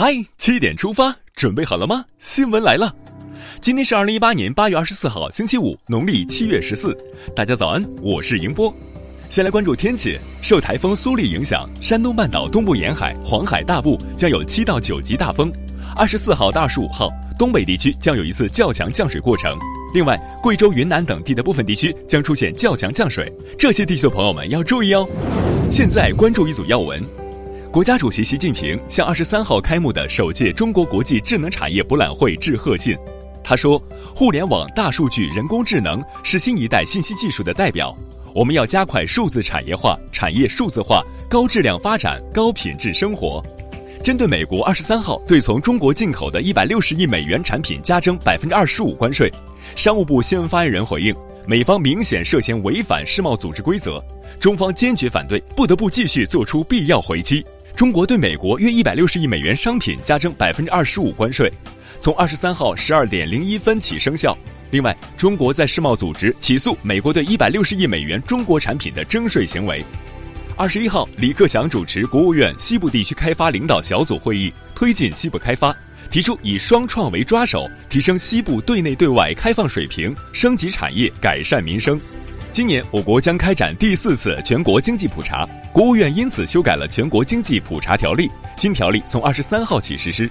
[0.00, 2.04] 嗨，七点出发，准备好了吗？
[2.20, 2.94] 新闻来了，
[3.60, 6.96] 今天是二零一八年八月二十四号，星期五，农历七月十四。
[7.34, 8.72] 大家早安，我是迎波。
[9.28, 15.50] 先来关注天气，受台风苏力影响，山东半岛东部沿海、黄海大部将有七到九级大风。
[15.96, 19.58] 二十四号到二十五号，东北地区将有一次较强降水过程。
[19.92, 23.28] 另外，贵州、云南等地的部分地区将出现较强降水，
[23.58, 25.04] 这些地区的朋友们要注意哦。
[25.68, 27.02] 现在关注一组要闻。
[27.70, 32.96] 国家主席习近平向二十三号开幕的首届中国国际智能产业博览会致贺信。
[33.44, 33.80] 他说
[34.16, 37.94] ：“互联网、大数据、人工智能是新一代信息技术的代表，
[38.34, 43.42] 我们要加快数字产业化、产业数字化、高质量发展、高品质生活。”
[44.02, 49.30] 针对美国二十三号对从中国进口的一百六十亿美元产品加征百分之二十五关税，
[49.76, 51.14] 商务部新闻发言人回应
[51.46, 54.02] ：“美方明显涉嫌违反世贸组织规则，
[54.40, 57.44] 中方坚决反对，不得不继续做出必要回击。”
[57.78, 61.48] 中国对美国约一百六十亿美元商品加征百分之二十五关税，
[62.00, 64.36] 从二十三号十二点零一分起生效。
[64.72, 69.84] 另外，中国在世贸组织起诉美国对一百六十亿美元中国产品的征税行为。
[70.56, 75.72] 二十一号，李克强主持国务院西部地区开发领导小组会议，推进西部开发，
[76.10, 81.96] 提出以双创为抓手，提升西部对内对外开放水平，升级产业，改善民生。
[82.58, 90.28] 今年我国将开展第四次全国经济普查，国务院因此修改了全国经济普查条例，新条例从二十三号起实施。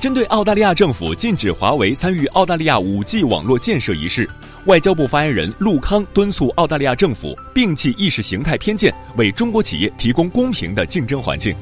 [0.00, 4.28] 针对澳大利亚政府禁止华为参与澳大利亚五 G 网络建设一事，
[4.64, 11.54] 外交部发言人陆康敦促澳大利亚政府摒弃意识形态偏见，为中国企业提供公平的竞争环境。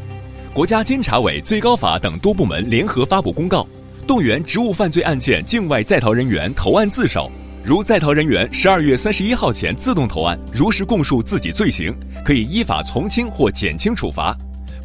[0.55, 3.69] 国家监察委、最高法等多部门联合发布公告，
[4.07, 7.31] 动员职务犯罪案件境外在逃人员投案自首。
[7.65, 14.37] 如在逃人员十二月三十一号前自动投案，如实供述自己罪行，可以依法从轻或减轻处罚。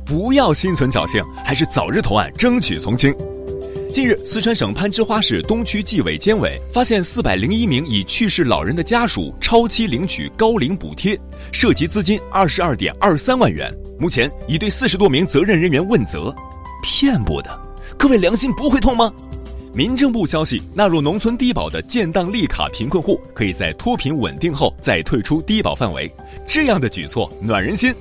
[0.06, 3.14] 不要心存侥幸，还是早日投案，争取从轻。
[3.94, 11.18] 近日，四川省攀枝花市东区纪委监委发现四百零一名已去世老人的家属超期领取高龄补贴，
[11.54, 13.72] 涉及资金二十二点二三万元。
[13.98, 16.36] 目前已对四十多名责任人员问责，
[16.82, 17.50] 骗不得，
[17.98, 19.14] 各位良心不会痛吗？
[19.76, 26.12] 民政部消息，纳入农村低保的建档立卡贫困户，可以在脱贫稳定后再退出低保范围。
[26.48, 27.92] 这样的举措暖人心。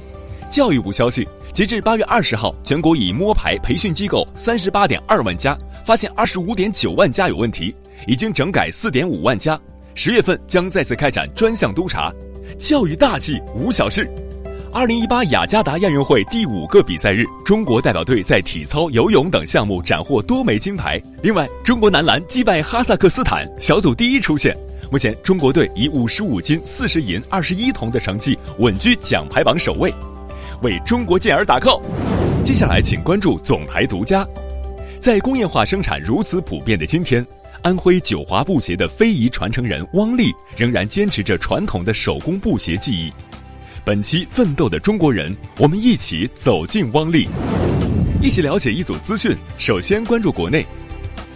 [0.50, 7.75] 教育部消息，截至八月二十号，全国已摸排培训机构三十八点二万家，发现二十五点九万家有问题，
[8.06, 9.59] 已经整改四点五万家。
[9.94, 12.12] 十月份将再次开展专项督查。
[12.59, 14.06] 教育大计无小事。
[14.75, 20.99] 二零一八雅加达亚运会第五个比赛日，中国代表队在体操、游泳等项目斩获多枚金牌。
[21.22, 24.56] 另外，中国男篮击败哈萨克斯坦，小组第一出线。
[24.91, 29.93] 目前，中国队以五十五金、四十银、二十一铜的成绩稳居奖牌榜首位，
[30.62, 31.82] 为中国健儿打 call。
[32.43, 34.27] 接下来，请关注总台独家。
[34.99, 37.25] 在工业化生产如此普遍的今天，
[37.61, 43.12] 安徽九华布鞋的非遗传承人汪丽仍然坚持着传统的手工布鞋技艺。
[43.84, 47.28] 本期奋斗的中国人，我们一起走进汪丽，
[48.22, 49.37] 一起了解一组资讯。
[49.59, 50.65] 首先关注国内，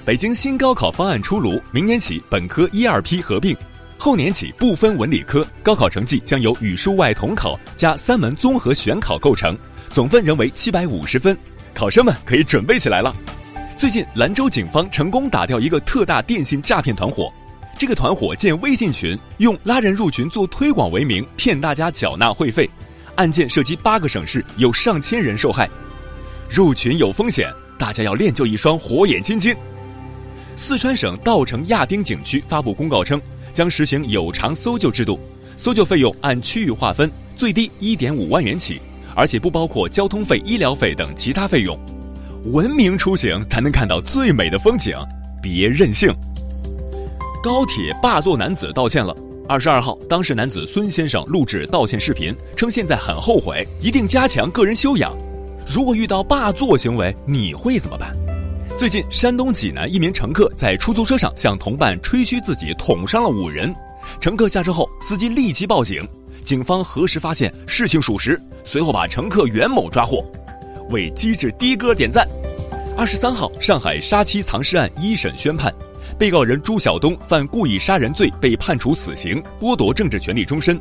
[0.05, 3.57] 北京新高考方案出炉，明年起本科一二批合并，
[3.99, 9.59] 后年起不分文理科，高考成绩将由语数外统考加三门综合选考构成，
[9.91, 11.37] 总分仍为七百五十分，
[11.75, 13.13] 考生们可以准备起来了。
[13.77, 17.28] 最近，兰州警方成功打掉一个特大电信诈骗团伙。
[17.79, 22.69] 这个团伙建微信群，用拉人入群做推广为名，骗大家缴纳会费。
[23.17, 25.69] 案件涉及八个省市，有上千人受害。
[26.49, 29.55] 入群有风险，大家要练就一双火眼金睛。
[30.57, 33.21] 四川省稻城亚丁景区发布公告称，
[33.53, 35.21] 将实行有偿搜救制度，
[35.59, 38.81] 搜救费用按区域划分，最低一点五万元起，
[39.15, 41.79] 而且不包括交通费、医疗费等其他费用。
[42.47, 44.97] 文明出行才能看到最美的风景，
[45.43, 46.11] 别任性。
[47.47, 49.17] 高铁霸座男子道歉了。
[49.49, 55.17] 二十二号，当事男子孙先生录制道歉视频，称现在很后悔，一定加强个人修养。
[55.65, 58.13] 如果遇到霸座行为，你会怎么办？
[58.77, 63.72] 最近，山东济南一名乘客在出租车上向同伴吹嘘自己捅伤了五人，
[64.21, 66.04] 乘客下车后，司机立即报警。
[66.45, 70.21] 警方核实发现事情属实，随后把乘客袁某抓获。
[70.91, 72.27] 为机智的哥点赞。
[72.98, 75.72] 二十三号，上海杀妻藏尸案一审宣判。
[76.18, 80.80] 被告人朱晓东犯故意杀人罪，被判处死刑，剥夺政治权利终身。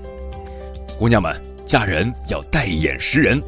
[0.97, 1.35] 姑娘们，
[1.65, 3.41] 嫁人要带眼识人。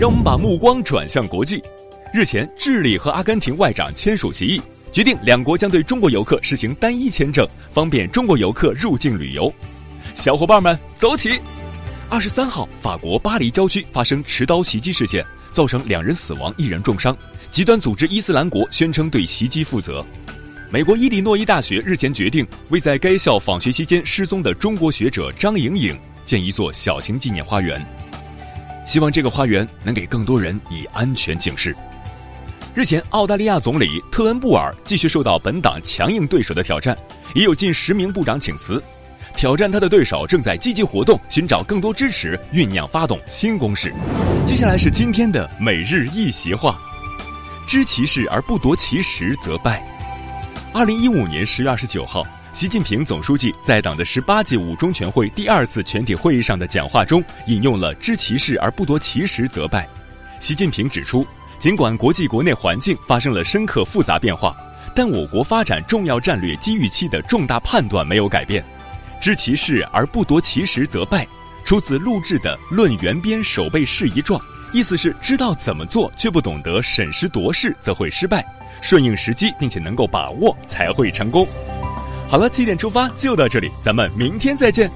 [0.00, 1.62] 让我们把目光转向国际。
[2.14, 4.62] 日前，智利和阿根廷外长签署协议，
[4.92, 9.52] 决定两国将对中国游客实行单一签证，方便中国游客入境旅游。
[10.14, 11.38] 小伙伴们，走起！
[12.08, 17.14] 二十三号，法国巴黎郊区发生持刀袭击事件，造成两人死亡，一人重伤。
[17.52, 20.04] 极端组织伊斯兰国宣称对袭击负责。
[20.72, 27.84] 美国伊利诺伊大学日前决定为在该校访学期间失踪的中国学者张莹颖建一座小型纪念花园，
[28.86, 31.74] 希望这个花园能给更多人以安全警示。
[32.72, 36.96] 日前，澳大利亚总理特恩布尔继续受到本党强硬对手的挑战，
[37.34, 38.80] 已有近十名部长请辞。
[39.34, 43.92] 挑战他的对手正在积极活动，寻找更多支持，酝酿发动新攻势。
[44.46, 46.78] 接下来是今天的每日一席话：
[47.66, 49.84] 知其事而不夺其时，则败。
[50.72, 59.88] 二零一五年十月二十九号，习近平总书记在党的十八届五中全会第二次全体会议上的讲话中引用了“知其事而不夺其时，则败”。
[60.38, 61.26] 习近平指出，
[61.58, 64.56] 尽管国际国内环境发生了深刻复杂变化，
[64.94, 68.64] 但我国发展重要战略机遇期的重大判断没有改变。
[69.20, 71.26] 知其事而不夺其时，则败。
[71.64, 74.40] 出自陆志的《论援边守备事宜状》，
[74.72, 78.40] 意思是知道怎么做却不懂得审时度势，则会失败；
[78.80, 81.46] 顺应时机并且能够把握，才会成功。
[82.28, 84.88] 好了，七点出发就到这里，咱们明天再见。